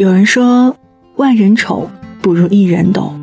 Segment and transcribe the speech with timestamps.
[0.00, 0.74] 有人说，
[1.16, 1.90] 万人丑
[2.22, 3.20] 不如一人懂。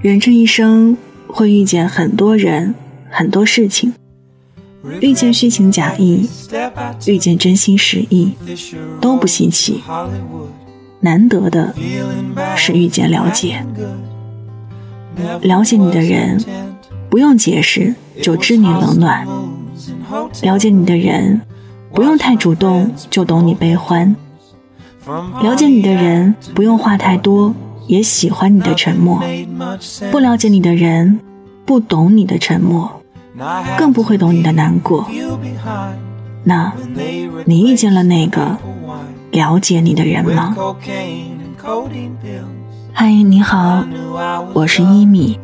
[0.00, 2.72] 人这一生会遇见很多人、
[3.10, 3.92] 很多事情，
[5.00, 6.28] 遇见虚情假意，
[7.08, 8.30] 遇见真心实意，
[9.00, 9.82] 都不稀奇。
[11.00, 11.74] 难得的
[12.54, 13.66] 是遇见了解，
[15.42, 16.40] 了解你的人，
[17.10, 17.92] 不用解释
[18.22, 19.26] 就知你冷暖；
[20.42, 21.40] 了解你的人，
[21.92, 24.14] 不用太主动就懂你悲欢。
[25.42, 27.54] 了解你的人不用话太多，
[27.86, 29.18] 也喜欢你的沉默；
[30.10, 31.20] 不了解你的人，
[31.64, 32.90] 不懂你的沉默，
[33.76, 35.06] 更不会懂你的难过。
[36.44, 36.72] 那，
[37.44, 38.56] 你遇见了那个
[39.30, 40.56] 了解你的人吗？
[42.92, 43.84] 嗨，你好，
[44.52, 45.38] 我是一米。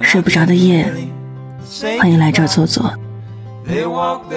[0.00, 0.88] 睡不着的夜，
[1.98, 2.92] 欢迎来这儿坐坐。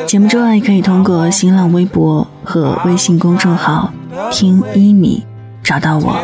[0.07, 3.93] 节目之外，可以通过新浪微博和微信公众号
[4.31, 5.25] “听一米”
[5.63, 6.17] 找到我。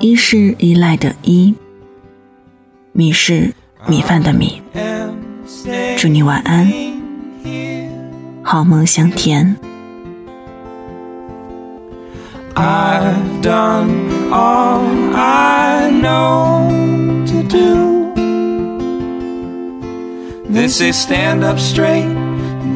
[0.00, 1.54] 一是依赖的依，
[2.92, 3.52] 米是
[3.86, 4.62] 米饭的米。
[5.96, 6.70] 祝你晚安，
[8.42, 9.56] 好梦香甜。
[20.54, 22.06] They say stand up straight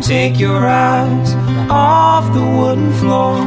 [0.02, 1.34] take your eyes
[1.70, 3.44] off the wooden floor.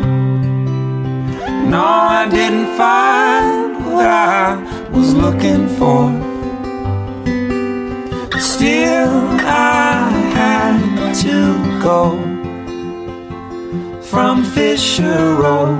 [1.70, 6.10] No, I didn't find what I was looking for.
[8.40, 11.38] Still, I had to
[11.82, 12.02] go
[14.02, 15.80] from Fisher Road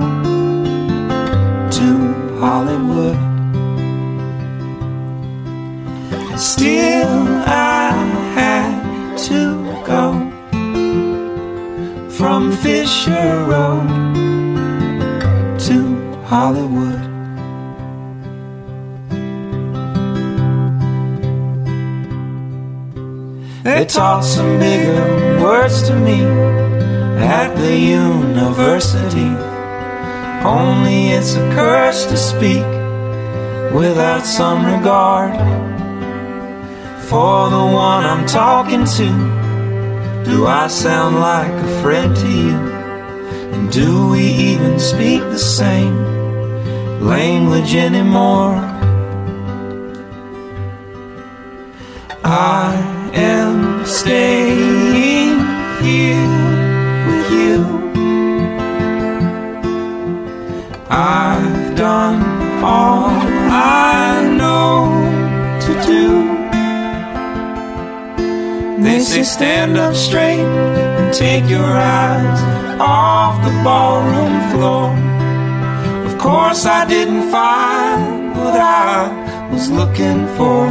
[1.76, 1.88] to
[2.40, 3.18] Hollywood.
[6.38, 7.71] Still, I
[12.92, 13.88] Fisher Road
[15.58, 15.78] to
[16.24, 17.00] Hollywood.
[23.64, 26.20] They taught some bigger words to me
[27.16, 29.32] at the university.
[30.44, 32.66] Only it's a curse to speak
[33.72, 35.32] without some regard
[37.08, 40.24] for the one I'm talking to?
[40.30, 42.81] Do I sound like a friend to you?
[43.70, 45.96] Do we even speak the same
[47.00, 48.56] language anymore?
[52.24, 52.74] I
[53.14, 55.38] am staying
[55.82, 56.28] here
[57.06, 57.58] with you.
[60.90, 62.22] I've done
[62.62, 64.90] all I know
[65.64, 66.04] to do.
[68.82, 72.40] They say stand up straight take your eyes
[72.80, 74.88] off the ballroom floor.
[76.06, 80.62] Of course, I didn't find what I was looking for.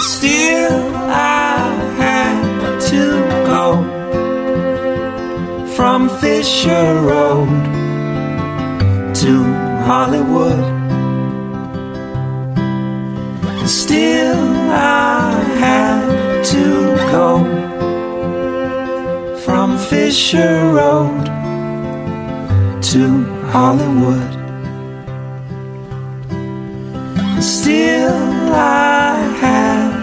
[0.00, 1.58] Still, I
[1.98, 3.04] had to
[3.52, 3.66] go
[5.74, 7.48] from Fisher Road
[9.22, 9.32] to
[9.88, 10.62] Hollywood.
[13.68, 14.38] Still,
[14.70, 15.13] I
[20.04, 21.24] Fisher Road
[22.82, 24.32] to Hollywood.
[27.42, 29.93] Still, I had